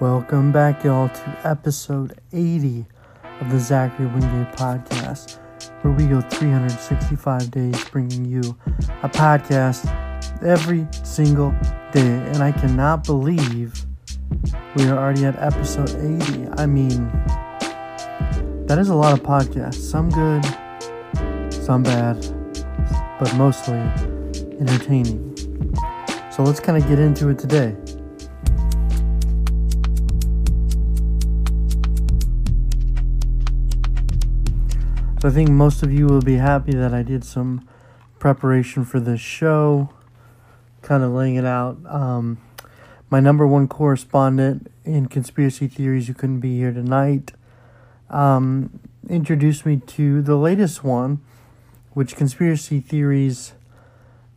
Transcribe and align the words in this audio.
Welcome 0.00 0.50
back, 0.50 0.82
y'all, 0.82 1.10
to 1.10 1.40
episode 1.44 2.18
80 2.32 2.86
of 3.42 3.50
the 3.50 3.60
Zachary 3.60 4.06
Wingate 4.06 4.50
podcast, 4.56 5.38
where 5.82 5.92
we 5.92 6.06
go 6.06 6.22
365 6.22 7.50
days 7.50 7.84
bringing 7.90 8.24
you 8.24 8.56
a 9.02 9.10
podcast 9.10 9.84
every 10.42 10.88
single 11.04 11.50
day. 11.92 12.00
And 12.00 12.38
I 12.38 12.50
cannot 12.50 13.04
believe 13.04 13.84
we 14.74 14.84
are 14.88 14.96
already 14.96 15.26
at 15.26 15.38
episode 15.38 15.90
80. 15.90 16.48
I 16.56 16.64
mean, 16.64 17.06
that 18.68 18.78
is 18.78 18.88
a 18.88 18.94
lot 18.94 19.12
of 19.12 19.22
podcasts. 19.22 19.82
Some 19.82 20.08
good, 20.08 21.52
some 21.52 21.82
bad, 21.82 22.16
but 23.20 23.36
mostly 23.36 23.76
entertaining. 24.60 25.36
So 26.30 26.42
let's 26.42 26.58
kind 26.58 26.82
of 26.82 26.88
get 26.88 26.98
into 26.98 27.28
it 27.28 27.38
today. 27.38 27.76
So 35.20 35.28
I 35.28 35.32
think 35.32 35.50
most 35.50 35.82
of 35.82 35.92
you 35.92 36.06
will 36.06 36.22
be 36.22 36.36
happy 36.36 36.72
that 36.72 36.94
I 36.94 37.02
did 37.02 37.24
some 37.24 37.68
preparation 38.18 38.86
for 38.86 39.00
this 39.00 39.20
show, 39.20 39.90
kind 40.80 41.02
of 41.02 41.10
laying 41.12 41.34
it 41.34 41.44
out. 41.44 41.76
Um, 41.84 42.38
my 43.10 43.20
number 43.20 43.46
one 43.46 43.68
correspondent 43.68 44.72
in 44.82 45.08
conspiracy 45.08 45.68
theories 45.68 46.06
who 46.06 46.14
couldn't 46.14 46.40
be 46.40 46.56
here 46.56 46.72
tonight 46.72 47.32
um, 48.08 48.80
introduced 49.10 49.66
me 49.66 49.82
to 49.88 50.22
the 50.22 50.36
latest 50.36 50.82
one, 50.82 51.20
which 51.92 52.16
conspiracy 52.16 52.80
theories 52.80 53.52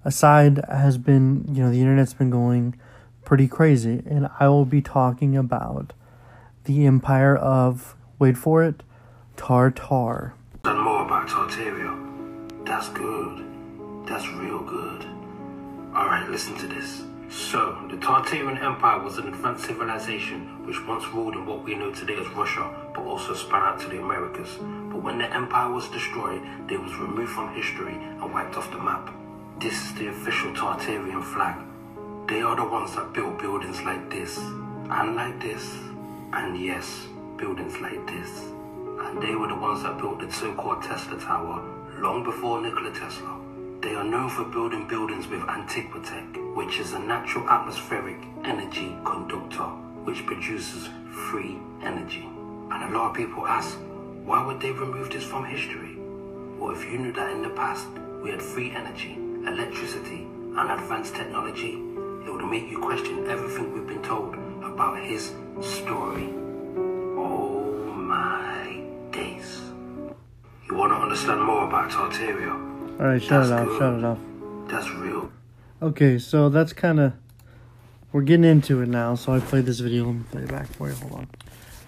aside 0.03 0.59
has 0.67 0.97
been, 0.97 1.45
you 1.47 1.63
know, 1.63 1.71
the 1.71 1.79
internet's 1.79 2.13
been 2.13 2.29
going 2.29 2.77
pretty 3.23 3.47
crazy. 3.47 4.03
And 4.05 4.27
I 4.37 4.49
will 4.49 4.65
be 4.65 4.81
talking 4.81 5.37
about 5.37 5.93
the 6.65 6.85
empire 6.85 7.37
of, 7.37 7.95
wait 8.19 8.37
for 8.37 8.65
it, 8.65 8.83
Tartar. 9.37 10.33
That's 12.83 12.97
good. 12.97 13.45
That's 14.05 14.27
real 14.27 14.59
good. 14.59 15.05
Alright, 15.95 16.29
listen 16.29 16.53
to 16.57 16.67
this. 16.67 17.03
So, 17.29 17.77
the 17.89 17.95
Tartarian 17.95 18.61
Empire 18.61 19.01
was 19.01 19.17
an 19.19 19.29
advanced 19.29 19.63
civilization 19.63 20.67
which 20.67 20.85
once 20.85 21.07
ruled 21.13 21.35
in 21.35 21.45
what 21.45 21.63
we 21.63 21.75
know 21.75 21.93
today 21.93 22.17
as 22.17 22.27
Russia, 22.31 22.69
but 22.93 23.05
also 23.05 23.35
span 23.35 23.61
out 23.61 23.79
to 23.79 23.87
the 23.87 24.01
Americas. 24.01 24.57
But 24.91 25.01
when 25.01 25.17
the 25.17 25.33
empire 25.33 25.71
was 25.71 25.87
destroyed, 25.91 26.41
they 26.67 26.75
was 26.75 26.93
removed 26.97 27.31
from 27.31 27.55
history 27.55 27.93
and 27.93 28.33
wiped 28.33 28.57
off 28.57 28.69
the 28.69 28.79
map. 28.79 29.09
This 29.59 29.81
is 29.81 29.93
the 29.93 30.09
official 30.09 30.51
Tartarian 30.51 31.23
flag. 31.23 31.55
They 32.27 32.41
are 32.41 32.57
the 32.57 32.65
ones 32.65 32.95
that 32.95 33.13
built 33.13 33.39
buildings 33.39 33.81
like 33.83 34.09
this, 34.09 34.37
and 34.37 35.15
like 35.15 35.39
this, 35.39 35.73
and 36.33 36.61
yes, 36.61 37.07
buildings 37.37 37.79
like 37.79 38.05
this. 38.07 38.41
And 38.99 39.23
they 39.23 39.35
were 39.35 39.47
the 39.47 39.55
ones 39.55 39.83
that 39.83 39.97
built 39.97 40.19
the 40.19 40.29
so-called 40.29 40.83
Tesla 40.83 41.17
Tower 41.17 41.72
long 42.03 42.21
before 42.21 42.61
Nikola 42.61 42.91
Tesla. 42.91 43.39
They 43.79 43.95
are 43.95 44.03
known 44.03 44.29
for 44.29 44.43
building 44.43 44.85
buildings 44.89 45.25
with 45.25 45.39
Antiquitech, 45.43 46.53
which 46.53 46.77
is 46.77 46.91
a 46.91 46.99
natural 46.99 47.49
atmospheric 47.49 48.17
energy 48.43 48.97
conductor 49.05 49.69
which 50.03 50.25
produces 50.25 50.89
free 51.29 51.57
energy. 51.81 52.27
And 52.71 52.83
a 52.83 52.97
lot 52.97 53.11
of 53.11 53.15
people 53.15 53.47
ask, 53.47 53.77
why 54.25 54.45
would 54.45 54.59
they 54.59 54.71
remove 54.71 55.11
this 55.11 55.23
from 55.23 55.45
history? 55.45 55.95
Well, 56.59 56.75
if 56.75 56.83
you 56.83 56.97
knew 56.97 57.13
that 57.13 57.31
in 57.31 57.41
the 57.41 57.51
past 57.51 57.87
we 58.21 58.31
had 58.31 58.41
free 58.41 58.71
energy, 58.71 59.13
electricity, 59.47 60.27
and 60.57 60.71
advanced 60.71 61.15
technology, 61.15 61.75
it 62.25 62.33
would 62.33 62.43
make 62.43 62.69
you 62.69 62.79
question 62.79 63.29
everything 63.29 63.71
we've 63.71 63.87
been 63.87 64.03
told 64.03 64.35
about 64.61 64.99
his 64.99 65.31
story. 65.61 66.42
Understand 71.23 71.45
more 71.45 71.67
about 71.67 71.89
Tartaria? 71.89 72.99
All 72.99 73.07
right, 73.07 73.21
shut 73.21 73.47
That's 73.47 73.49
it 73.49 73.53
off, 73.53 73.67
good. 73.67 73.79
shut 73.79 73.93
it 73.93 74.05
off. 74.05 74.19
That's 74.67 74.89
real. 74.91 75.31
Okay, 75.81 76.19
so 76.19 76.49
that's 76.49 76.73
kind 76.73 76.99
of 76.99 77.13
we're 78.11 78.21
getting 78.21 78.45
into 78.45 78.81
it 78.81 78.89
now. 78.89 79.15
So 79.15 79.33
I 79.33 79.39
played 79.39 79.65
this 79.65 79.79
video. 79.79 80.05
Let 80.05 80.15
me 80.15 80.23
play 80.31 80.41
it 80.43 80.49
back 80.49 80.67
for 80.67 80.89
you. 80.89 80.95
Hold 80.95 81.13
on. 81.13 81.27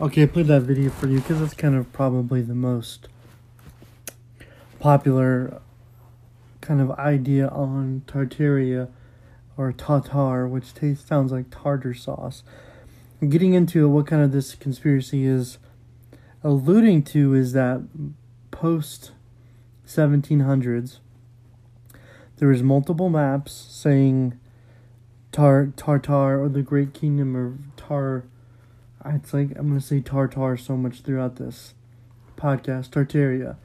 Okay, 0.01 0.23
I 0.23 0.25
played 0.25 0.47
that 0.47 0.61
video 0.61 0.89
for 0.89 1.07
you 1.07 1.19
because 1.19 1.39
that's 1.39 1.53
kind 1.53 1.75
of 1.75 1.91
probably 1.93 2.41
the 2.41 2.55
most 2.55 3.07
popular 4.79 5.61
kind 6.61 6.81
of 6.81 6.91
idea 6.91 7.47
on 7.47 8.03
Tartaria 8.07 8.89
or 9.57 9.71
Tatar, 9.71 10.47
which 10.47 10.73
tastes 10.73 11.07
sounds 11.07 11.31
like 11.31 11.49
tartar 11.49 11.93
sauce. 11.93 12.43
Getting 13.27 13.53
into 13.53 13.87
what 13.87 14.07
kind 14.07 14.21
of 14.21 14.31
this 14.31 14.55
conspiracy 14.55 15.25
is 15.25 15.57
alluding 16.43 17.03
to 17.03 17.33
is 17.33 17.53
that 17.53 17.81
post 18.51 19.11
1700s 19.85 20.99
there 22.37 22.51
multiple 22.61 23.09
maps 23.09 23.53
saying 23.53 24.37
Tar 25.31 25.67
Tartar 25.75 26.41
or 26.41 26.49
the 26.49 26.61
Great 26.61 26.93
Kingdom 26.93 27.35
of 27.35 27.75
Tar. 27.77 28.25
It's 29.05 29.33
like 29.33 29.51
I'm 29.57 29.69
gonna 29.69 29.81
say 29.81 30.01
Tartar 30.01 30.57
so 30.57 30.75
much 30.75 31.01
throughout 31.01 31.37
this 31.37 31.73
podcast. 32.37 32.89
Tartaria. 32.89 33.55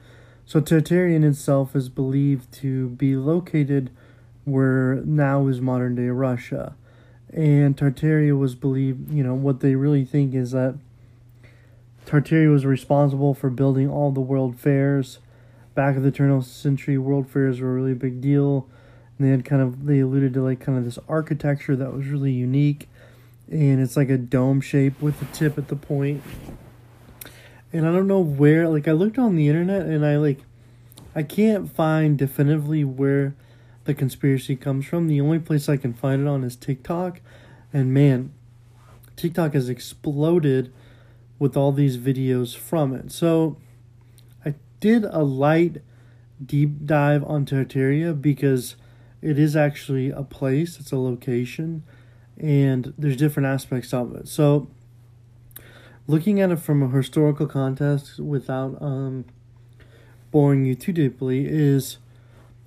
So 0.45 0.61
Tartaria 0.61 1.15
in 1.15 1.23
itself 1.23 1.75
is 1.75 1.89
believed 1.89 2.51
to 2.53 2.89
be 2.89 3.15
located 3.15 3.89
where 4.45 4.95
now 5.05 5.47
is 5.47 5.61
modern 5.61 5.95
day 5.95 6.07
Russia, 6.07 6.75
and 7.33 7.75
Tartaria 7.75 8.37
was 8.37 8.55
believed. 8.55 9.11
You 9.11 9.23
know 9.23 9.35
what 9.35 9.59
they 9.59 9.75
really 9.75 10.05
think 10.05 10.33
is 10.33 10.51
that 10.51 10.77
Tartaria 12.05 12.51
was 12.51 12.65
responsible 12.65 13.33
for 13.33 13.49
building 13.49 13.89
all 13.89 14.11
the 14.11 14.21
world 14.21 14.57
fairs 14.57 15.19
back 15.73 15.95
of 15.95 16.03
the 16.03 16.11
turn 16.11 16.31
of 16.31 16.45
century, 16.45 16.97
world 16.97 17.29
fairs 17.29 17.59
were 17.59 17.71
a 17.71 17.73
really 17.73 17.93
big 17.93 18.21
deal. 18.21 18.67
And 19.17 19.27
they 19.27 19.31
had 19.31 19.45
kind 19.45 19.61
of 19.61 19.85
they 19.85 19.99
alluded 19.99 20.33
to 20.33 20.41
like 20.41 20.59
kind 20.59 20.77
of 20.77 20.83
this 20.83 20.99
architecture 21.07 21.75
that 21.75 21.93
was 21.93 22.07
really 22.07 22.31
unique, 22.31 22.89
and 23.49 23.79
it's 23.79 23.95
like 23.95 24.09
a 24.09 24.17
dome 24.17 24.61
shape 24.61 25.01
with 25.01 25.19
the 25.19 25.25
tip 25.25 25.57
at 25.57 25.67
the 25.67 25.75
point. 25.75 26.23
And 27.73 27.87
I 27.87 27.91
don't 27.91 28.07
know 28.07 28.19
where. 28.19 28.67
Like 28.67 28.87
I 28.87 28.93
looked 28.93 29.19
on 29.19 29.35
the 29.35 29.47
internet, 29.47 29.85
and 29.85 30.05
I 30.05 30.17
like, 30.17 30.39
I 31.15 31.23
can't 31.23 31.71
find 31.71 32.17
definitively 32.17 32.83
where 32.83 33.35
the 33.83 33.93
conspiracy 33.93 34.55
comes 34.55 34.85
from. 34.85 35.07
The 35.07 35.21
only 35.21 35.39
place 35.39 35.69
I 35.69 35.77
can 35.77 35.93
find 35.93 36.21
it 36.21 36.27
on 36.27 36.43
is 36.43 36.55
TikTok, 36.55 37.21
and 37.71 37.93
man, 37.93 38.33
TikTok 39.15 39.53
has 39.53 39.69
exploded 39.69 40.73
with 41.37 41.55
all 41.55 41.71
these 41.71 41.97
videos 41.97 42.55
from 42.55 42.93
it. 42.93 43.11
So 43.11 43.57
did 44.81 45.05
a 45.05 45.23
light 45.23 45.77
deep 46.45 46.85
dive 46.85 47.23
on 47.23 47.45
Tartaria 47.45 48.19
because 48.19 48.75
it 49.21 49.39
is 49.39 49.55
actually 49.55 50.09
a 50.09 50.23
place, 50.23 50.79
it's 50.79 50.91
a 50.91 50.97
location, 50.97 51.83
and 52.37 52.93
there's 52.97 53.15
different 53.15 53.47
aspects 53.47 53.93
of 53.93 54.13
it. 54.15 54.27
So, 54.27 54.67
looking 56.07 56.41
at 56.41 56.51
it 56.51 56.57
from 56.57 56.83
a 56.83 56.89
historical 56.89 57.47
context 57.47 58.19
without 58.19 58.81
um, 58.81 59.25
boring 60.31 60.65
you 60.65 60.75
too 60.75 60.91
deeply, 60.91 61.45
is 61.45 61.99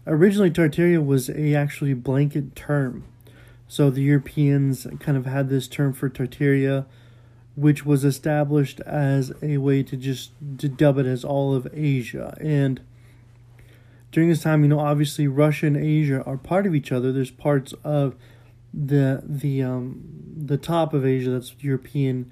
originally 0.06 0.50
Tartaria 0.50 1.04
was 1.04 1.28
a 1.28 1.54
actually 1.54 1.94
blanket 1.94 2.54
term. 2.54 3.04
So 3.66 3.91
the 3.91 4.02
Europeans 4.02 4.86
kind 5.00 5.19
of 5.19 5.26
had 5.26 5.48
this 5.48 5.66
term 5.66 5.92
for 5.92 6.08
Tartaria 6.08 6.86
which 7.56 7.87
was 7.87 8.04
established 8.04 8.81
as 8.81 9.32
a 9.42 9.59
way 9.59 9.82
to 9.82 9.97
just 9.97 10.32
to 10.59 10.69
dub 10.69 10.98
it 10.98 11.06
as 11.06 11.25
all 11.25 11.54
of 11.54 11.69
Asia. 11.72 12.37
And 12.41 12.81
during 14.10 14.28
this 14.28 14.42
time, 14.42 14.62
you 14.62 14.69
know, 14.69 14.81
obviously 14.81 15.28
Russia 15.28 15.66
and 15.66 15.76
Asia 15.76 16.22
are 16.25 16.37
part 16.37 16.66
of 16.66 16.75
each 16.75 16.91
other. 16.93 17.12
There's 17.12 17.31
parts 17.31 17.72
of 17.84 18.16
the 18.72 19.22
the 19.25 19.62
um 19.62 20.03
the 20.37 20.56
top 20.56 20.93
of 20.93 21.06
Asia 21.06 21.31
that's 21.31 21.54
European, 21.60 22.31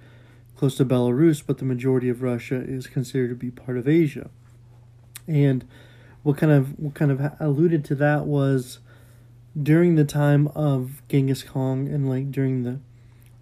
close 0.56 0.76
to 0.76 0.84
Belarus, 0.84 1.42
but 1.44 1.58
the 1.58 1.64
majority 1.64 2.08
of 2.08 2.22
Russia 2.22 2.56
is 2.56 2.86
considered 2.86 3.28
to 3.28 3.34
be 3.36 3.50
part 3.50 3.78
of 3.78 3.86
Asia. 3.86 4.28
And 5.28 5.64
what 6.24 6.36
kind 6.36 6.52
of 6.52 6.78
what 6.78 6.94
kind 6.94 7.12
of 7.12 7.32
alluded 7.38 7.84
to 7.86 7.94
that 7.96 8.26
was 8.26 8.80
during 9.60 9.94
the 9.94 10.04
time 10.04 10.48
of 10.48 11.02
Genghis 11.08 11.44
Khan 11.44 11.86
and 11.86 12.08
like 12.08 12.32
during 12.32 12.64
the 12.64 12.80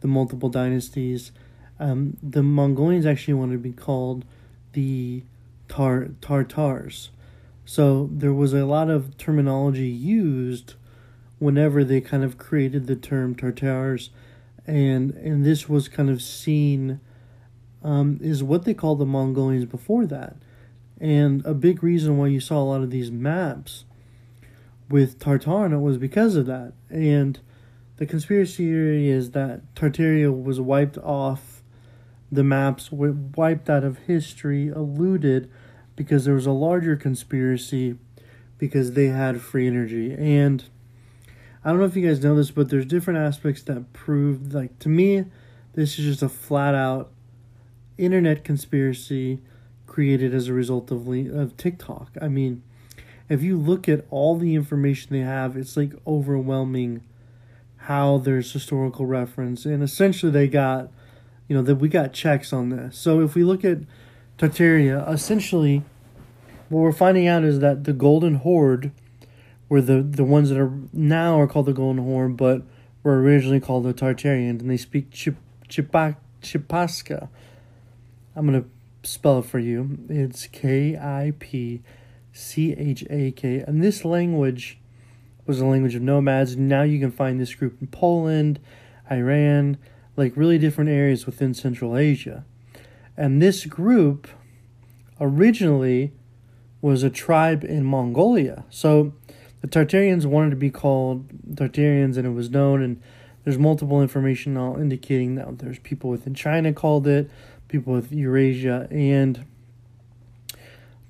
the 0.00 0.08
multiple 0.08 0.48
dynasties 0.48 1.32
um, 1.80 2.18
the 2.22 2.42
Mongolians 2.42 3.06
actually 3.06 3.34
wanted 3.34 3.54
to 3.54 3.58
be 3.58 3.72
called 3.72 4.24
the 4.74 5.24
Tar 5.68 6.10
Tartars. 6.20 7.08
So 7.64 8.10
there 8.12 8.34
was 8.34 8.52
a 8.52 8.66
lot 8.66 8.90
of 8.90 9.16
terminology 9.16 9.88
used 9.88 10.74
whenever 11.38 11.82
they 11.82 12.00
kind 12.00 12.22
of 12.22 12.36
created 12.36 12.86
the 12.86 12.96
term 12.96 13.34
Tartars, 13.34 14.10
and 14.66 15.12
and 15.12 15.44
this 15.44 15.68
was 15.68 15.88
kind 15.88 16.10
of 16.10 16.20
seen 16.20 17.00
um, 17.82 18.18
is 18.20 18.42
what 18.42 18.64
they 18.64 18.74
called 18.74 18.98
the 18.98 19.06
Mongolians 19.06 19.64
before 19.64 20.04
that, 20.06 20.36
and 21.00 21.44
a 21.46 21.54
big 21.54 21.82
reason 21.82 22.18
why 22.18 22.26
you 22.26 22.40
saw 22.40 22.58
a 22.58 22.64
lot 22.64 22.82
of 22.82 22.90
these 22.90 23.10
maps 23.10 23.84
with 24.90 25.18
Tartar 25.18 25.64
in 25.64 25.72
it 25.72 25.78
was 25.78 25.96
because 25.96 26.36
of 26.36 26.44
that, 26.46 26.74
and 26.90 27.40
the 27.96 28.04
conspiracy 28.04 28.66
theory 28.66 29.08
is 29.08 29.30
that 29.30 29.74
Tartaria 29.74 30.30
was 30.30 30.60
wiped 30.60 30.98
off 30.98 31.49
the 32.30 32.44
maps 32.44 32.92
were 32.92 33.12
wiped 33.12 33.68
out 33.68 33.84
of 33.84 33.98
history, 33.98 34.68
eluded, 34.68 35.50
because 35.96 36.24
there 36.24 36.34
was 36.34 36.46
a 36.46 36.52
larger 36.52 36.96
conspiracy 36.96 37.98
because 38.58 38.92
they 38.92 39.06
had 39.06 39.40
free 39.40 39.66
energy. 39.66 40.12
And 40.12 40.64
I 41.64 41.70
don't 41.70 41.78
know 41.78 41.86
if 41.86 41.96
you 41.96 42.06
guys 42.06 42.22
know 42.22 42.36
this, 42.36 42.50
but 42.50 42.70
there's 42.70 42.86
different 42.86 43.18
aspects 43.18 43.62
that 43.64 43.92
prove, 43.92 44.54
like, 44.54 44.78
to 44.80 44.88
me, 44.88 45.24
this 45.74 45.98
is 45.98 46.04
just 46.04 46.22
a 46.22 46.28
flat 46.28 46.74
out 46.74 47.10
internet 47.98 48.44
conspiracy 48.44 49.40
created 49.86 50.32
as 50.34 50.48
a 50.48 50.54
result 50.54 50.90
of, 50.90 51.08
of 51.08 51.56
TikTok. 51.56 52.16
I 52.20 52.28
mean, 52.28 52.62
if 53.28 53.42
you 53.42 53.58
look 53.58 53.88
at 53.88 54.06
all 54.10 54.36
the 54.36 54.54
information 54.54 55.12
they 55.12 55.20
have, 55.20 55.56
it's 55.56 55.76
like 55.76 55.92
overwhelming 56.06 57.02
how 57.76 58.18
there's 58.18 58.52
historical 58.52 59.06
reference. 59.06 59.64
And 59.64 59.82
essentially, 59.82 60.32
they 60.32 60.48
got, 60.48 60.90
you 61.50 61.56
know, 61.56 61.62
that 61.62 61.74
we 61.74 61.88
got 61.88 62.12
checks 62.12 62.52
on 62.52 62.68
this. 62.68 62.96
So 62.96 63.22
if 63.22 63.34
we 63.34 63.42
look 63.42 63.64
at 63.64 63.78
Tartaria, 64.38 65.12
essentially, 65.12 65.82
what 66.68 66.78
we're 66.78 66.92
finding 66.92 67.26
out 67.26 67.42
is 67.42 67.58
that 67.58 67.82
the 67.82 67.92
Golden 67.92 68.36
Horde 68.36 68.92
were 69.68 69.82
the, 69.82 70.00
the 70.00 70.22
ones 70.22 70.50
that 70.50 70.58
are 70.60 70.72
now 70.92 71.40
are 71.40 71.48
called 71.48 71.66
the 71.66 71.72
Golden 71.72 72.04
Horde, 72.04 72.36
but 72.36 72.62
were 73.02 73.20
originally 73.20 73.58
called 73.58 73.82
the 73.82 73.92
Tartarians, 73.92 74.60
and 74.60 74.70
they 74.70 74.76
speak 74.76 75.10
Chip, 75.10 75.34
Chipaska. 75.68 77.28
I'm 78.36 78.52
to 78.52 78.64
spell 79.02 79.40
it 79.40 79.46
for 79.46 79.58
you. 79.58 79.98
It's 80.08 80.46
K 80.46 80.96
I 80.96 81.32
P 81.40 81.82
C 82.32 82.74
H 82.74 83.04
A 83.10 83.32
K. 83.32 83.64
And 83.66 83.82
this 83.82 84.04
language 84.04 84.78
was 85.46 85.60
a 85.60 85.66
language 85.66 85.96
of 85.96 86.02
nomads. 86.02 86.56
Now 86.56 86.82
you 86.82 87.00
can 87.00 87.10
find 87.10 87.40
this 87.40 87.56
group 87.56 87.80
in 87.80 87.88
Poland, 87.88 88.60
Iran, 89.10 89.78
like 90.16 90.36
really 90.36 90.58
different 90.58 90.90
areas 90.90 91.26
within 91.26 91.54
Central 91.54 91.96
Asia. 91.96 92.44
And 93.16 93.40
this 93.40 93.66
group 93.66 94.28
originally 95.20 96.12
was 96.80 97.02
a 97.02 97.10
tribe 97.10 97.64
in 97.64 97.84
Mongolia. 97.84 98.64
So 98.70 99.12
the 99.60 99.68
Tartarians 99.68 100.24
wanted 100.24 100.50
to 100.50 100.56
be 100.56 100.70
called 100.70 101.28
Tartarians, 101.54 102.16
and 102.16 102.26
it 102.26 102.30
was 102.30 102.50
known. 102.50 102.82
And 102.82 103.02
there's 103.44 103.58
multiple 103.58 104.00
information 104.00 104.56
indicating 104.56 105.34
that 105.34 105.58
there's 105.58 105.78
people 105.78 106.10
within 106.10 106.34
China 106.34 106.72
called 106.72 107.06
it, 107.06 107.30
people 107.68 107.92
with 107.92 108.12
Eurasia, 108.12 108.88
and 108.90 109.44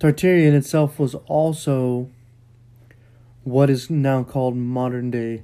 Tartarian 0.00 0.54
itself 0.54 0.98
was 0.98 1.14
also 1.26 2.08
what 3.44 3.70
is 3.70 3.90
now 3.90 4.22
called 4.22 4.56
modern 4.56 5.10
day 5.10 5.42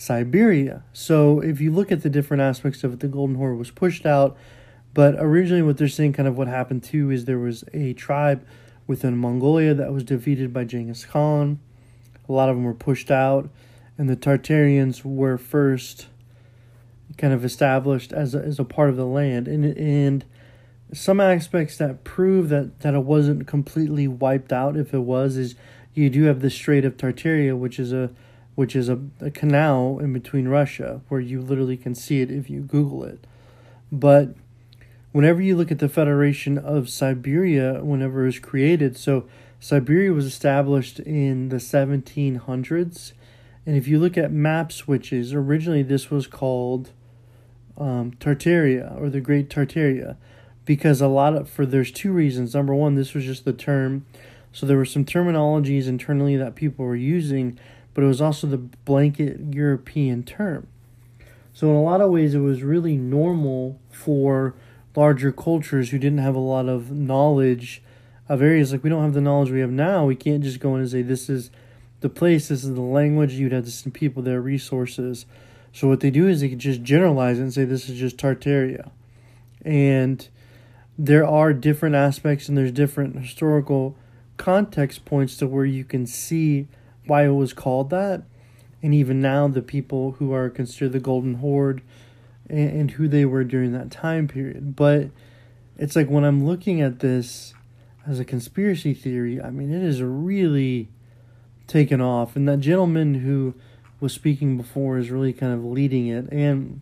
Siberia. 0.00 0.82
So 0.94 1.40
if 1.40 1.60
you 1.60 1.70
look 1.70 1.92
at 1.92 2.02
the 2.02 2.08
different 2.08 2.40
aspects 2.40 2.82
of 2.84 2.94
it, 2.94 3.00
the 3.00 3.08
Golden 3.08 3.36
Horde 3.36 3.58
was 3.58 3.70
pushed 3.70 4.06
out, 4.06 4.34
but 4.94 5.14
originally 5.18 5.60
what 5.60 5.76
they're 5.76 5.88
saying 5.88 6.14
kind 6.14 6.26
of 6.26 6.38
what 6.38 6.48
happened 6.48 6.82
too 6.82 7.10
is 7.10 7.26
there 7.26 7.38
was 7.38 7.64
a 7.74 7.92
tribe 7.92 8.42
within 8.86 9.18
Mongolia 9.18 9.74
that 9.74 9.92
was 9.92 10.02
defeated 10.02 10.54
by 10.54 10.64
Genghis 10.64 11.04
Khan. 11.04 11.60
A 12.26 12.32
lot 12.32 12.48
of 12.48 12.56
them 12.56 12.64
were 12.64 12.72
pushed 12.72 13.10
out, 13.10 13.50
and 13.98 14.08
the 14.08 14.16
Tartarians 14.16 15.04
were 15.04 15.36
first 15.36 16.06
kind 17.18 17.34
of 17.34 17.44
established 17.44 18.10
as 18.10 18.34
a, 18.34 18.38
as 18.38 18.58
a 18.58 18.64
part 18.64 18.88
of 18.88 18.96
the 18.96 19.04
land. 19.04 19.48
And 19.48 19.64
and 19.76 20.24
some 20.94 21.20
aspects 21.20 21.76
that 21.76 22.04
prove 22.04 22.48
that, 22.48 22.80
that 22.80 22.94
it 22.94 23.04
wasn't 23.04 23.46
completely 23.46 24.08
wiped 24.08 24.50
out 24.50 24.78
if 24.78 24.94
it 24.94 25.00
was 25.00 25.36
is 25.36 25.56
you 25.92 26.08
do 26.08 26.24
have 26.24 26.40
the 26.40 26.50
Strait 26.50 26.86
of 26.86 26.96
Tartaria, 26.96 27.56
which 27.56 27.78
is 27.78 27.92
a 27.92 28.10
which 28.60 28.76
is 28.76 28.90
a, 28.90 29.00
a 29.22 29.30
canal 29.30 29.98
in 30.00 30.12
between 30.12 30.46
Russia 30.46 31.00
where 31.08 31.18
you 31.18 31.40
literally 31.40 31.78
can 31.78 31.94
see 31.94 32.20
it 32.20 32.30
if 32.30 32.50
you 32.50 32.60
Google 32.60 33.04
it. 33.04 33.26
But 33.90 34.34
whenever 35.12 35.40
you 35.40 35.56
look 35.56 35.72
at 35.72 35.78
the 35.78 35.88
Federation 35.88 36.58
of 36.58 36.90
Siberia, 36.90 37.82
whenever 37.82 38.24
it 38.24 38.26
was 38.26 38.38
created, 38.38 38.98
so 38.98 39.24
Siberia 39.60 40.12
was 40.12 40.26
established 40.26 41.00
in 41.00 41.48
the 41.48 41.56
1700s. 41.56 43.12
And 43.64 43.76
if 43.78 43.88
you 43.88 43.98
look 43.98 44.18
at 44.18 44.30
map 44.30 44.72
switches, 44.72 45.32
originally 45.32 45.82
this 45.82 46.10
was 46.10 46.26
called 46.26 46.90
um, 47.78 48.12
Tartaria 48.20 49.00
or 49.00 49.08
the 49.08 49.22
Great 49.22 49.48
Tartaria 49.48 50.18
because 50.66 51.00
a 51.00 51.08
lot 51.08 51.34
of 51.34 51.48
for 51.48 51.64
there's 51.64 51.90
two 51.90 52.12
reasons. 52.12 52.54
Number 52.54 52.74
one, 52.74 52.94
this 52.94 53.14
was 53.14 53.24
just 53.24 53.46
the 53.46 53.54
term, 53.54 54.04
so 54.52 54.66
there 54.66 54.76
were 54.76 54.84
some 54.84 55.06
terminologies 55.06 55.86
internally 55.86 56.36
that 56.36 56.54
people 56.54 56.84
were 56.84 56.94
using, 56.94 57.58
but 57.94 58.04
it 58.04 58.06
was 58.06 58.20
also 58.20 58.46
the 58.46 58.58
blanket 58.58 59.40
European 59.52 60.22
term. 60.22 60.66
So 61.52 61.70
in 61.70 61.76
a 61.76 61.82
lot 61.82 62.00
of 62.00 62.10
ways, 62.10 62.34
it 62.34 62.38
was 62.38 62.62
really 62.62 62.96
normal 62.96 63.78
for 63.90 64.54
larger 64.96 65.32
cultures 65.32 65.90
who 65.90 65.98
didn't 65.98 66.18
have 66.18 66.34
a 66.34 66.40
lot 66.40 66.68
of 66.68 66.90
knowledge 66.90 67.82
of 68.28 68.42
areas 68.42 68.72
like 68.72 68.84
we 68.84 68.90
don't 68.90 69.02
have 69.02 69.14
the 69.14 69.20
knowledge 69.20 69.50
we 69.50 69.60
have 69.60 69.70
now. 69.70 70.06
We 70.06 70.16
can't 70.16 70.42
just 70.42 70.60
go 70.60 70.74
in 70.74 70.82
and 70.82 70.90
say 70.90 71.02
this 71.02 71.28
is 71.28 71.50
the 72.00 72.08
place, 72.08 72.48
this 72.48 72.64
is 72.64 72.74
the 72.74 72.80
language. 72.80 73.32
You'd 73.34 73.52
have 73.52 73.64
to 73.64 73.70
send 73.70 73.94
people 73.94 74.22
their 74.22 74.40
resources. 74.40 75.26
So 75.72 75.88
what 75.88 76.00
they 76.00 76.10
do 76.10 76.28
is 76.28 76.40
they 76.40 76.48
can 76.48 76.58
just 76.58 76.82
generalize 76.82 77.38
it 77.38 77.42
and 77.42 77.52
say 77.52 77.64
this 77.64 77.88
is 77.88 77.98
just 77.98 78.16
Tartaria, 78.16 78.90
and 79.64 80.28
there 80.98 81.26
are 81.26 81.52
different 81.52 81.94
aspects 81.94 82.48
and 82.48 82.58
there's 82.58 82.72
different 82.72 83.16
historical 83.16 83.96
context 84.36 85.04
points 85.04 85.36
to 85.36 85.46
where 85.46 85.64
you 85.64 85.84
can 85.84 86.06
see 86.06 86.66
why 87.10 87.24
it 87.24 87.30
was 87.30 87.52
called 87.52 87.90
that. 87.90 88.22
And 88.82 88.94
even 88.94 89.20
now, 89.20 89.48
the 89.48 89.60
people 89.60 90.12
who 90.12 90.32
are 90.32 90.48
considered 90.48 90.92
the 90.92 91.00
Golden 91.00 91.34
Horde 91.34 91.82
and, 92.48 92.70
and 92.70 92.90
who 92.92 93.08
they 93.08 93.24
were 93.24 93.42
during 93.42 93.72
that 93.72 93.90
time 93.90 94.28
period. 94.28 94.76
But 94.76 95.08
it's 95.76 95.96
like 95.96 96.08
when 96.08 96.24
I'm 96.24 96.46
looking 96.46 96.80
at 96.80 97.00
this 97.00 97.52
as 98.06 98.20
a 98.20 98.24
conspiracy 98.24 98.94
theory, 98.94 99.42
I 99.42 99.50
mean, 99.50 99.74
it 99.74 99.82
is 99.82 100.00
really 100.00 100.88
taken 101.66 102.00
off. 102.00 102.36
And 102.36 102.48
that 102.48 102.60
gentleman 102.60 103.14
who 103.14 103.54
was 103.98 104.12
speaking 104.12 104.56
before 104.56 104.96
is 104.96 105.10
really 105.10 105.32
kind 105.32 105.52
of 105.52 105.64
leading 105.64 106.06
it. 106.06 106.30
And 106.30 106.80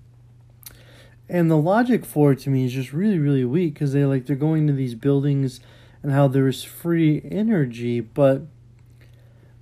and 1.26 1.50
the 1.50 1.56
logic 1.56 2.04
for 2.04 2.32
it 2.32 2.40
to 2.40 2.50
me 2.50 2.66
is 2.66 2.72
just 2.72 2.92
really 2.92 3.18
really 3.18 3.44
weak 3.46 3.74
because 3.74 3.94
they 3.94 4.04
like 4.04 4.26
they're 4.26 4.36
going 4.36 4.66
to 4.66 4.72
these 4.74 4.94
buildings 4.94 5.60
and 6.02 6.12
how 6.12 6.28
there's 6.28 6.64
free 6.64 7.20
energy 7.30 8.00
but 8.00 8.42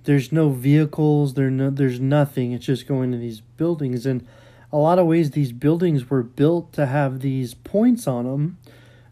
there's 0.07 0.31
no 0.31 0.47
vehicles 0.47 1.33
there 1.33 1.51
no 1.51 1.69
there's 1.69 1.99
nothing. 1.99 2.53
It's 2.53 2.65
just 2.65 2.87
going 2.87 3.11
to 3.11 3.17
these 3.17 3.41
buildings. 3.41 4.05
And 4.05 4.25
a 4.71 4.77
lot 4.77 4.99
of 4.99 5.05
ways 5.05 5.31
these 5.31 5.51
buildings 5.51 6.09
were 6.09 6.23
built 6.23 6.71
to 6.73 6.85
have 6.85 7.19
these 7.19 7.53
points 7.53 8.07
on 8.07 8.23
them 8.23 8.57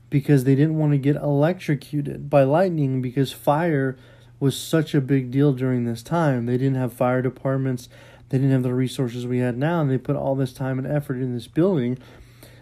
because 0.10 0.46
they 0.46 0.56
didn't 0.56 0.78
want 0.78 0.94
to 0.94 0.98
get 0.98 1.18
electrocuted 1.18 2.30
by 2.30 2.44
lightning 2.44 3.02
because 3.02 3.34
fire 3.34 3.98
was 4.40 4.58
such 4.58 4.96
a 4.96 5.02
big 5.02 5.32
deal 5.32 5.52
during 5.52 5.84
this 5.84 6.02
time. 6.02 6.46
They 6.46 6.58
didn't 6.58 6.78
have 6.78 6.94
fire 6.94 7.22
departments. 7.22 7.90
They 8.30 8.38
didn't 8.38 8.54
have 8.54 8.64
the 8.64 8.74
resources 8.74 9.28
we 9.28 9.40
had 9.40 9.58
now 9.58 9.82
and 9.82 9.92
they 9.92 9.98
put 9.98 10.16
all 10.16 10.36
this 10.36 10.54
time 10.54 10.80
and 10.80 10.88
effort 10.88 11.18
in 11.18 11.34
this 11.34 11.48
building. 11.48 11.98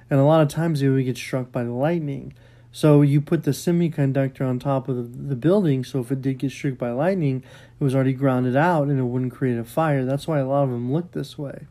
And 0.09 0.19
a 0.19 0.23
lot 0.23 0.41
of 0.41 0.47
times 0.47 0.79
they 0.79 0.89
would 0.89 1.05
get 1.05 1.17
struck 1.17 1.51
by 1.51 1.61
lightning. 1.61 2.33
So 2.75 3.03
you 3.03 3.21
put 3.21 3.43
the 3.43 3.51
semiconductor 3.51 4.41
on 4.41 4.57
top 4.57 4.89
of 4.89 5.29
the, 5.29 5.35
building, 5.35 5.83
so 5.83 5.99
if 5.99 6.11
it 6.11 6.23
did 6.23 6.39
get 6.39 6.51
struck 6.51 6.79
by 6.79 6.89
lightning, 6.89 7.43
it 7.79 7.83
was 7.83 7.93
already 7.93 8.13
grounded 8.13 8.55
out 8.55 8.87
and 8.87 8.99
it 8.99 9.03
wouldn't 9.03 9.31
create 9.31 9.59
a 9.59 9.63
fire. 9.63 10.03
That's 10.03 10.27
why 10.27 10.39
a 10.39 10.47
lot 10.47 10.63
of 10.63 10.71
them 10.71 10.91
look 10.91 11.11
this 11.11 11.37
way. 11.37 11.67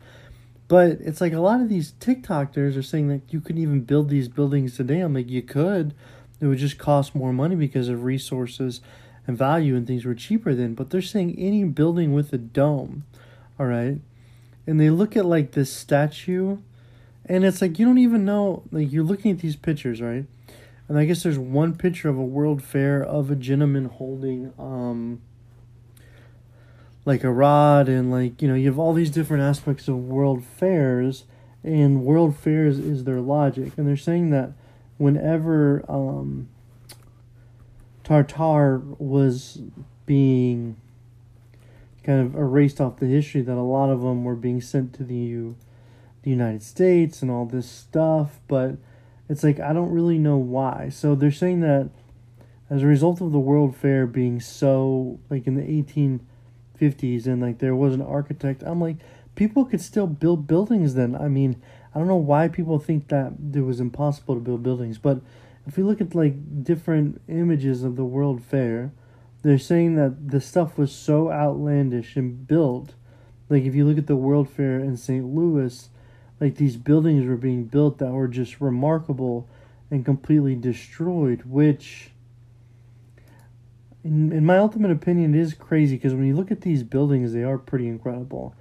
But 0.69 0.91
it's 1.01 1.19
like 1.19 1.33
a 1.33 1.41
lot 1.41 1.59
of 1.59 1.67
these 1.67 1.91
TikTokers 1.99 2.77
are 2.77 2.81
saying 2.81 3.09
that 3.09 3.21
you 3.29 3.41
couldn't 3.41 3.61
even 3.61 3.81
build 3.81 4.07
these 4.07 4.29
buildings 4.29 4.77
today. 4.77 5.01
I'm 5.01 5.13
like, 5.13 5.29
you 5.29 5.41
could. 5.41 5.93
It 6.39 6.45
would 6.45 6.57
just 6.57 6.77
cost 6.77 7.13
more 7.13 7.33
money 7.33 7.57
because 7.57 7.89
of 7.89 8.05
resources 8.05 8.79
and 9.27 9.37
value 9.37 9.75
and 9.75 9.85
things 9.85 10.05
were 10.05 10.15
cheaper 10.15 10.55
then. 10.55 10.73
But 10.73 10.89
they're 10.89 11.01
saying 11.01 11.35
any 11.37 11.65
building 11.65 12.13
with 12.13 12.31
a 12.31 12.37
dome, 12.37 13.03
all 13.59 13.65
right? 13.65 13.97
And 14.65 14.79
they 14.79 14.89
look 14.89 15.17
at 15.17 15.25
like 15.25 15.51
this 15.51 15.71
statue 15.71 16.59
and 17.25 17.43
it's 17.43 17.61
like 17.61 17.77
you 17.77 17.85
don't 17.85 17.97
even 17.97 18.25
know 18.25 18.63
like 18.71 18.91
you're 18.91 19.03
looking 19.03 19.31
at 19.31 19.39
these 19.39 19.55
pictures 19.55 20.01
right 20.01 20.25
and 20.87 20.97
i 20.97 21.05
guess 21.05 21.23
there's 21.23 21.39
one 21.39 21.75
picture 21.75 22.09
of 22.09 22.17
a 22.17 22.23
world 22.23 22.63
fair 22.63 23.03
of 23.03 23.31
a 23.31 23.35
gentleman 23.35 23.85
holding 23.85 24.53
um 24.57 25.21
like 27.05 27.23
a 27.23 27.31
rod 27.31 27.89
and 27.89 28.11
like 28.11 28.41
you 28.41 28.47
know 28.47 28.55
you 28.55 28.67
have 28.67 28.79
all 28.79 28.93
these 28.93 29.09
different 29.09 29.43
aspects 29.43 29.87
of 29.87 29.97
world 29.97 30.43
fairs 30.43 31.25
and 31.63 32.03
world 32.03 32.35
fairs 32.35 32.77
is 32.77 33.05
their 33.05 33.21
logic. 33.21 33.71
And 33.77 33.87
they're 33.87 33.95
saying 33.95 34.31
that 34.31 34.51
whenever 34.97 35.83
um 35.89 36.49
tartar 38.03 38.79
was 38.97 39.61
being 40.05 40.75
kind 42.03 42.19
of 42.19 42.35
erased 42.35 42.81
off 42.81 42.97
the 42.97 43.05
history 43.05 43.41
that 43.41 43.55
a 43.55 43.61
lot 43.61 43.89
of 43.89 44.01
them 44.01 44.25
were 44.25 44.35
being 44.35 44.59
sent 44.59 44.93
to 44.95 45.03
the 45.03 45.53
the 46.23 46.29
United 46.29 46.63
States 46.63 47.21
and 47.21 47.29
all 47.29 47.45
this 47.45 47.69
stuff, 47.69 48.39
but 48.47 48.75
it's 49.33 49.43
like 49.43 49.59
I 49.59 49.73
don't 49.73 49.89
really 49.89 50.19
know 50.19 50.37
why. 50.37 50.89
So 50.89 51.15
they're 51.15 51.31
saying 51.31 51.61
that 51.61 51.89
as 52.69 52.83
a 52.83 52.87
result 52.87 53.19
of 53.19 53.31
the 53.31 53.39
World 53.39 53.75
Fair 53.75 54.05
being 54.05 54.39
so 54.39 55.19
like 55.27 55.47
in 55.47 55.55
the 55.55 56.19
1850s 56.79 57.25
and 57.25 57.41
like 57.41 57.57
there 57.57 57.75
was 57.75 57.95
an 57.95 58.01
architect, 58.03 58.61
I'm 58.63 58.79
like 58.79 58.97
people 59.33 59.65
could 59.65 59.81
still 59.81 60.05
build 60.05 60.45
buildings 60.45 60.93
then. 60.93 61.15
I 61.15 61.29
mean, 61.29 61.59
I 61.95 61.97
don't 61.97 62.07
know 62.07 62.15
why 62.15 62.47
people 62.47 62.77
think 62.77 63.07
that 63.07 63.33
it 63.55 63.61
was 63.61 63.79
impossible 63.79 64.35
to 64.35 64.39
build 64.41 64.61
buildings, 64.61 64.99
but 64.99 65.19
if 65.65 65.79
you 65.79 65.85
look 65.87 65.99
at 65.99 66.13
like 66.13 66.63
different 66.63 67.19
images 67.27 67.83
of 67.83 67.95
the 67.95 68.05
World 68.05 68.43
Fair, 68.43 68.91
they're 69.41 69.57
saying 69.57 69.95
that 69.95 70.29
the 70.29 70.41
stuff 70.41 70.77
was 70.77 70.91
so 70.91 71.31
outlandish 71.31 72.15
and 72.15 72.45
built. 72.47 72.93
Like 73.49 73.63
if 73.63 73.73
you 73.73 73.83
look 73.83 73.97
at 73.97 74.05
the 74.05 74.15
World 74.15 74.47
Fair 74.47 74.79
in 74.79 74.95
St. 74.95 75.25
Louis, 75.25 75.89
like 76.43 76.55
these 76.55 76.75
buildings 76.75 77.25
were 77.25 77.37
being 77.37 77.63
built 77.63 77.99
that 77.99 78.11
were 78.11 78.27
just 78.27 78.59
remarkable 78.59 79.47
and 79.89 80.03
completely 80.03 80.55
destroyed, 80.55 81.43
which 81.45 82.11
in, 84.03 84.33
in 84.33 84.45
my 84.45 84.57
ultimate 84.57 84.91
opinion 84.91 85.33
is 85.33 85.53
crazy 85.53 85.95
because 85.95 86.13
when 86.13 86.25
you 86.25 86.35
look 86.35 86.51
at 86.51 86.59
these 86.59 86.83
buildings 86.83 87.31
they 87.31 87.43
are 87.43 87.57
pretty 87.57 87.87
incredible. 87.87 88.53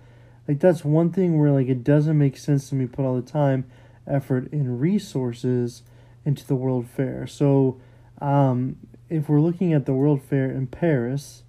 Like 0.46 0.60
that's 0.60 0.84
one 0.84 1.10
thing 1.10 1.40
where 1.40 1.50
like 1.50 1.66
it 1.66 1.82
doesn't 1.82 2.16
make 2.16 2.36
sense 2.36 2.68
to 2.68 2.76
me 2.76 2.86
put 2.86 3.04
all 3.04 3.16
the 3.16 3.22
time 3.22 3.64
effort 4.06 4.52
and 4.52 4.80
resources 4.80 5.82
into 6.24 6.46
the 6.46 6.54
world 6.54 6.86
fair. 6.86 7.26
So 7.26 7.80
um, 8.20 8.76
if 9.10 9.28
we're 9.28 9.40
looking 9.40 9.72
at 9.72 9.86
the 9.86 9.92
world 9.92 10.22
fair 10.22 10.48
in 10.52 10.68
paris 10.68 11.42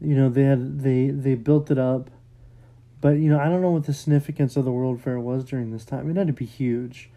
you 0.00 0.14
know 0.14 0.28
they 0.28 0.42
had 0.42 0.80
they 0.80 1.08
they 1.08 1.34
built 1.34 1.70
it 1.70 1.78
up 1.78 2.10
but 3.00 3.10
you 3.10 3.28
know 3.28 3.38
i 3.38 3.44
don't 3.44 3.62
know 3.62 3.70
what 3.70 3.84
the 3.84 3.94
significance 3.94 4.56
of 4.56 4.64
the 4.64 4.72
world 4.72 5.00
fair 5.00 5.18
was 5.18 5.44
during 5.44 5.70
this 5.70 5.84
time 5.84 6.10
it 6.10 6.16
had 6.16 6.26
to 6.26 6.32
be 6.32 6.46
huge 6.46 7.10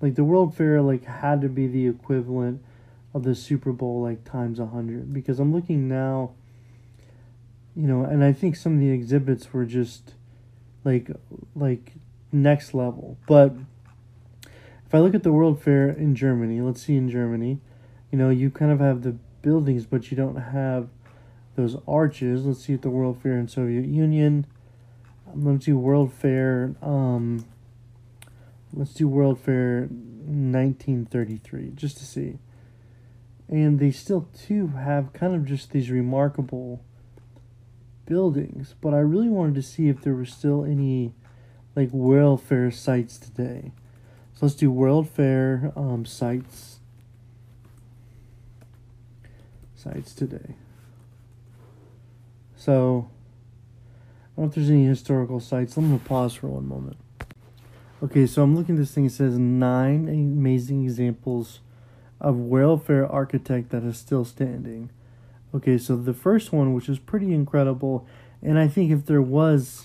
like 0.00 0.14
the 0.14 0.24
world 0.24 0.54
fair 0.56 0.82
like 0.82 1.04
had 1.04 1.40
to 1.40 1.48
be 1.48 1.66
the 1.66 1.86
equivalent 1.86 2.62
of 3.14 3.22
the 3.22 3.34
Super 3.34 3.72
Bowl 3.72 4.02
like 4.02 4.24
times 4.24 4.58
a 4.58 4.66
hundred 4.66 5.14
because 5.14 5.38
I'm 5.38 5.54
looking 5.54 5.88
now, 5.88 6.32
you 7.76 7.86
know, 7.86 8.02
and 8.04 8.24
I 8.24 8.32
think 8.32 8.56
some 8.56 8.74
of 8.74 8.80
the 8.80 8.90
exhibits 8.90 9.52
were 9.52 9.64
just 9.64 10.14
like 10.82 11.10
like 11.54 11.92
next 12.32 12.74
level. 12.74 13.16
But 13.28 13.54
if 14.44 14.92
I 14.92 14.98
look 14.98 15.14
at 15.14 15.22
the 15.22 15.32
World 15.32 15.62
Fair 15.62 15.88
in 15.88 16.16
Germany, 16.16 16.60
let's 16.60 16.82
see 16.82 16.96
in 16.96 17.08
Germany, 17.08 17.60
you 18.10 18.18
know, 18.18 18.30
you 18.30 18.50
kind 18.50 18.72
of 18.72 18.80
have 18.80 19.02
the 19.02 19.16
buildings, 19.42 19.86
but 19.86 20.10
you 20.10 20.16
don't 20.16 20.36
have 20.36 20.88
those 21.54 21.76
arches. 21.86 22.44
Let's 22.44 22.64
see 22.64 22.74
at 22.74 22.82
the 22.82 22.90
World 22.90 23.22
Fair 23.22 23.38
in 23.38 23.46
Soviet 23.46 23.86
Union. 23.86 24.46
Let's 25.34 25.64
do 25.64 25.78
World 25.78 26.12
Fair. 26.12 26.74
Um, 26.82 27.44
let's 28.72 28.94
do 28.94 29.08
World 29.08 29.40
Fair 29.40 29.82
1933 29.82 31.72
just 31.74 31.98
to 31.98 32.04
see. 32.04 32.38
And 33.48 33.78
they 33.78 33.90
still 33.90 34.28
too 34.36 34.68
have 34.68 35.12
kind 35.12 35.34
of 35.34 35.44
just 35.44 35.70
these 35.70 35.90
remarkable 35.90 36.82
buildings 38.06 38.74
but 38.82 38.92
i 38.92 38.98
really 38.98 39.30
wanted 39.30 39.54
to 39.54 39.62
see 39.62 39.88
if 39.88 40.02
there 40.02 40.12
were 40.12 40.26
still 40.26 40.62
any 40.62 41.14
like 41.76 41.90
world 41.90 42.42
fair 42.42 42.70
sites 42.70 43.18
today. 43.18 43.72
So 44.34 44.46
let's 44.46 44.54
do 44.54 44.70
world 44.70 45.08
fair 45.08 45.72
um, 45.76 46.04
sites. 46.04 46.78
Sites 49.74 50.14
today. 50.14 50.54
So 52.56 53.10
i 54.36 54.40
don't 54.40 54.44
know 54.46 54.48
if 54.48 54.54
there's 54.54 54.70
any 54.70 54.86
historical 54.86 55.40
sites. 55.40 55.76
I'm 55.76 55.88
going 55.88 56.00
to 56.00 56.06
pause 56.06 56.34
for 56.34 56.48
one 56.48 56.68
moment. 56.68 56.96
Okay 58.02 58.26
so 58.26 58.42
i'm 58.42 58.56
looking 58.56 58.74
at 58.74 58.78
this 58.78 58.92
thing. 58.92 59.06
It 59.06 59.12
says 59.12 59.38
nine 59.38 60.08
amazing 60.08 60.84
examples 60.84 61.60
of 62.20 62.36
welfare 62.38 63.06
architect 63.06 63.70
that 63.70 63.84
is 63.84 63.98
still 63.98 64.24
standing. 64.24 64.90
Okay, 65.54 65.78
so 65.78 65.94
the 65.94 66.14
first 66.14 66.52
one, 66.52 66.74
which 66.74 66.88
is 66.88 66.98
pretty 66.98 67.32
incredible, 67.32 68.06
and 68.42 68.58
I 68.58 68.66
think 68.66 68.90
if 68.90 69.06
there 69.06 69.22
was, 69.22 69.84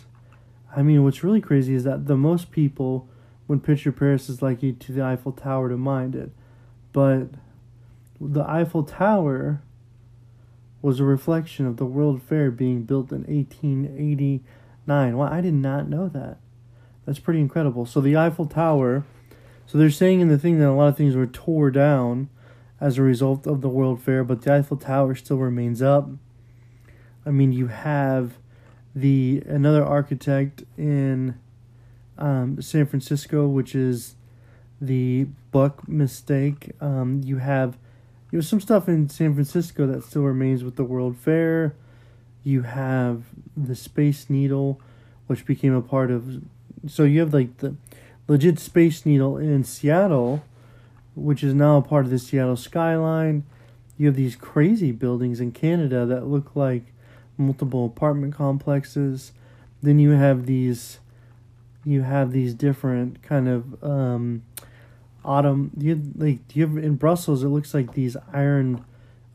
I 0.75 0.81
mean, 0.81 1.03
what's 1.03 1.23
really 1.23 1.41
crazy 1.41 1.75
is 1.75 1.83
that 1.83 2.07
the 2.07 2.17
most 2.17 2.49
people 2.49 3.07
would 3.47 3.63
picture 3.63 3.91
Paris 3.91 4.29
is 4.29 4.41
like 4.41 4.61
to 4.61 4.91
the 4.91 5.03
Eiffel 5.03 5.31
Tower 5.31 5.69
to 5.69 5.77
mind 5.77 6.15
it, 6.15 6.31
but 6.91 7.27
the 8.19 8.43
Eiffel 8.49 8.83
Tower 8.83 9.61
was 10.81 10.99
a 10.99 11.03
reflection 11.03 11.65
of 11.65 11.77
the 11.77 11.85
World 11.85 12.21
Fair 12.21 12.51
being 12.51 12.83
built 12.83 13.11
in 13.11 13.23
1889. 13.23 15.17
Well, 15.17 15.27
I 15.27 15.41
did 15.41 15.53
not 15.53 15.89
know 15.89 16.07
that. 16.09 16.37
That's 17.05 17.19
pretty 17.19 17.39
incredible. 17.39 17.85
So 17.85 18.01
the 18.01 18.15
Eiffel 18.15 18.45
Tower 18.45 19.03
so 19.69 19.77
they're 19.77 19.91
saying 19.91 20.19
in 20.19 20.29
the 20.29 20.39
thing 20.39 20.57
that 20.57 20.67
a 20.67 20.73
lot 20.73 20.87
of 20.87 20.97
things 20.97 21.15
were 21.15 21.27
tore 21.27 21.69
down 21.69 22.29
as 22.81 22.97
a 22.97 23.03
result 23.03 23.45
of 23.45 23.61
the 23.61 23.69
World 23.69 24.01
Fair, 24.01 24.23
but 24.23 24.41
the 24.41 24.51
Eiffel 24.51 24.77
Tower 24.77 25.13
still 25.13 25.37
remains 25.37 25.79
up. 25.79 26.09
I 27.23 27.29
mean, 27.29 27.53
you 27.53 27.67
have 27.67 28.39
the 28.95 29.43
another 29.45 29.85
architect 29.85 30.63
in 30.75 31.37
um, 32.17 32.59
San 32.63 32.87
Francisco, 32.87 33.47
which 33.47 33.75
is 33.75 34.15
the 34.81 35.27
Buck 35.51 35.87
mistake. 35.87 36.71
Um, 36.81 37.21
you 37.23 37.37
have 37.37 37.77
you 38.31 38.37
have 38.37 38.45
some 38.45 38.61
stuff 38.61 38.87
in 38.87 39.09
San 39.09 39.33
Francisco 39.33 39.87
that 39.87 40.03
still 40.03 40.21
remains 40.21 40.63
with 40.63 40.75
the 40.75 40.83
World 40.83 41.17
Fair. 41.17 41.73
You 42.43 42.61
have 42.61 43.23
the 43.57 43.75
Space 43.75 44.29
Needle, 44.29 44.79
which 45.27 45.45
became 45.45 45.73
a 45.73 45.81
part 45.81 46.11
of. 46.11 46.41
So 46.87 47.03
you 47.03 47.19
have 47.21 47.33
like 47.33 47.57
the 47.57 47.75
legit 48.27 48.59
Space 48.59 49.05
Needle 49.05 49.37
in 49.37 49.63
Seattle, 49.63 50.43
which 51.15 51.43
is 51.43 51.53
now 51.53 51.77
a 51.77 51.81
part 51.81 52.05
of 52.05 52.11
the 52.11 52.19
Seattle 52.19 52.55
skyline. 52.55 53.43
You 53.97 54.07
have 54.07 54.15
these 54.15 54.35
crazy 54.35 54.91
buildings 54.91 55.41
in 55.41 55.51
Canada 55.51 56.05
that 56.05 56.27
look 56.27 56.55
like 56.55 56.83
multiple 57.37 57.85
apartment 57.85 58.35
complexes. 58.35 59.31
Then 59.81 59.97
you 59.97 60.11
have 60.11 60.45
these 60.45 60.99
you 61.83 62.03
have 62.03 62.31
these 62.31 62.53
different 62.53 63.23
kind 63.23 63.47
of 63.47 63.83
um, 63.83 64.43
Atomium 65.29 66.13
like 66.17 66.39
you 66.55 66.65
have 66.67 66.77
in 66.77 66.95
Brussels 66.95 67.43
it 67.43 67.49
looks 67.49 67.73
like 67.73 67.93
these 67.93 68.17
iron 68.33 68.83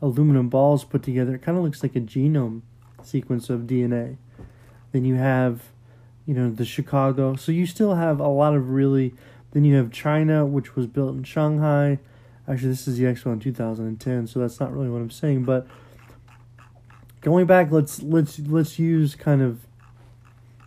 aluminum 0.01 0.49
balls 0.49 0.83
put 0.83 1.03
together. 1.03 1.35
It 1.35 1.41
kind 1.41 1.57
of 1.57 1.63
looks 1.63 1.81
like 1.81 1.95
a 1.95 2.01
genome 2.01 2.61
sequence 3.01 3.49
of 3.49 3.61
DNA. 3.61 4.17
Then 4.91 5.05
you 5.05 5.15
have 5.15 5.61
you 6.25 6.33
know, 6.33 6.49
the 6.49 6.65
Chicago. 6.65 7.35
So 7.35 7.51
you 7.51 7.65
still 7.65 7.95
have 7.95 8.19
a 8.19 8.27
lot 8.27 8.55
of 8.55 8.69
really. 8.69 9.13
Then 9.51 9.63
you 9.63 9.75
have 9.75 9.91
China, 9.91 10.45
which 10.45 10.75
was 10.75 10.87
built 10.87 11.15
in 11.15 11.23
Shanghai. 11.23 11.99
Actually, 12.47 12.69
this 12.69 12.87
is 12.87 12.97
the 12.97 13.05
Expo 13.05 13.31
in 13.31 13.39
2010, 13.39 14.27
so 14.27 14.39
that's 14.39 14.59
not 14.59 14.73
really 14.73 14.89
what 14.89 15.01
I'm 15.01 15.09
saying. 15.09 15.43
But 15.43 15.65
going 17.21 17.45
back, 17.45 17.71
let's 17.71 18.01
let's 18.03 18.39
let's 18.39 18.77
use 18.77 19.15
kind 19.15 19.41
of, 19.41 19.65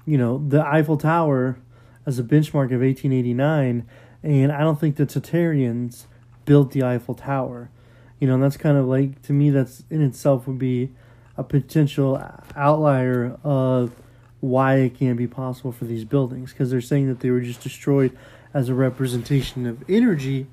you 0.07 0.17
know, 0.17 0.43
the 0.49 0.65
Eiffel 0.65 0.97
Tower 0.97 1.59
as 2.07 2.19
a 2.19 2.23
benchmark 2.23 2.73
of 2.73 2.81
1889, 2.81 3.87
and 4.23 4.53
I 4.53 4.61
don't 4.61 4.79
think 4.79 4.97
the 4.97 5.07
Tatarians 5.07 6.07
built 6.45 6.73
the 6.73 6.83
Eiffel 6.83 7.15
Tower. 7.15 7.71
You 8.19 8.27
know, 8.27 8.35
and 8.35 8.43
that's 8.43 8.57
kind 8.57 8.77
of 8.77 8.87
like 8.87 9.23
to 9.23 9.33
me, 9.33 9.51
that's 9.51 9.85
in 9.91 10.03
itself 10.03 10.47
would 10.47 10.59
be 10.59 10.91
a 11.37 11.45
potential 11.45 12.21
outlier 12.57 13.39
of 13.45 13.93
why 14.41 14.77
it 14.77 14.99
can't 14.99 15.17
be 15.17 15.27
possible 15.27 15.73
for 15.73 15.85
these 15.85 16.05
buildings 16.05 16.53
because 16.53 16.71
they're 16.71 16.81
saying 16.81 17.09
that 17.09 17.21
they 17.21 17.31
were 17.31 17.41
just 17.41 17.61
destroyed 17.61 18.17
as 18.53 18.69
a 18.69 18.75
representation 18.75 19.67
of 19.67 19.85
energy. 19.89 20.47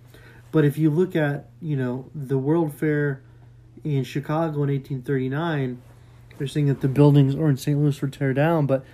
But 0.51 0.63
if 0.63 0.77
you 0.77 0.89
look 0.89 1.15
at, 1.15 1.49
you 1.59 1.75
know, 1.75 2.09
the 2.13 2.37
World 2.37 2.73
Fair 2.73 3.21
in 3.83 4.03
Chicago 4.03 4.63
in 4.63 4.69
1839, 4.69 5.81
they're 6.37 6.47
saying 6.47 6.67
that 6.67 6.81
the 6.81 6.87
buildings 6.87 7.35
or 7.35 7.49
in 7.49 7.57
St. 7.57 7.77
Louis 7.77 7.99
were 8.01 8.07
tear 8.07 8.33
down, 8.33 8.65
but 8.65 8.85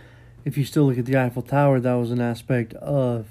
if 0.43 0.57
you 0.57 0.65
still 0.65 0.85
look 0.85 0.97
at 0.97 1.05
the 1.05 1.17
Eiffel 1.17 1.41
Tower, 1.41 1.79
that 1.79 1.93
was 1.93 2.11
an 2.11 2.21
aspect 2.21 2.73
of 2.75 3.27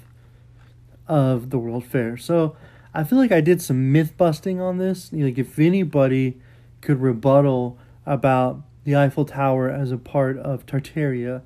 of 1.07 1.49
the 1.49 1.59
World 1.59 1.85
Fair. 1.85 2.17
So 2.17 2.55
I 2.93 3.03
feel 3.03 3.17
like 3.17 3.31
I 3.31 3.41
did 3.41 3.61
some 3.61 3.91
myth 3.91 4.15
busting 4.17 4.59
on 4.59 4.77
this. 4.77 5.11
Like 5.13 5.37
if 5.37 5.57
anybody 5.59 6.39
could 6.81 7.01
rebuttal 7.01 7.77
about 8.05 8.61
the 8.83 8.95
Eiffel 8.95 9.25
Tower 9.25 9.69
as 9.69 9.91
a 9.91 9.97
part 9.97 10.37
of 10.37 10.65
Tartaria, 10.65 11.41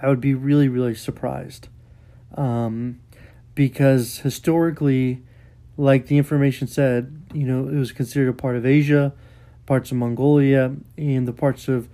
I 0.00 0.08
would 0.08 0.20
be 0.20 0.34
really, 0.34 0.68
really 0.68 0.94
surprised. 0.94 1.68
Um, 2.34 3.00
because 3.54 4.18
historically, 4.18 5.22
like 5.76 6.06
the 6.06 6.18
information 6.18 6.66
said, 6.66 7.22
you 7.32 7.46
know, 7.46 7.68
it 7.68 7.76
was 7.76 7.92
considered 7.92 8.28
a 8.28 8.32
part 8.32 8.56
of 8.56 8.64
Asia, 8.64 9.12
parts 9.66 9.90
of 9.90 9.96
Mongolia, 9.96 10.74
and 10.96 11.26
the 11.26 11.32
parts 11.32 11.68
of 11.68 11.88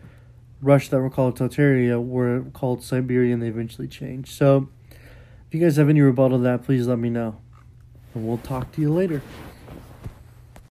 Russia 0.60 0.92
that 0.92 1.00
were 1.00 1.10
called 1.10 1.38
Tartaria 1.38 2.02
were 2.02 2.44
called 2.52 2.82
Siberia 2.82 3.34
and 3.34 3.42
they 3.42 3.48
eventually 3.48 3.88
changed. 3.88 4.32
So, 4.32 4.68
if 5.54 5.60
you 5.60 5.64
guys 5.64 5.76
have 5.76 5.88
any 5.88 6.00
rebuttal 6.00 6.38
to 6.38 6.42
that, 6.42 6.64
please 6.64 6.88
let 6.88 6.98
me 6.98 7.08
know. 7.08 7.36
And 8.12 8.26
we'll 8.26 8.38
talk 8.38 8.72
to 8.72 8.80
you 8.80 8.92
later. 8.92 9.22